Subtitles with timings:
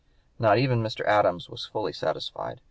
[0.39, 1.05] Not even Mr.
[1.05, 2.59] Adams was fully satisfied.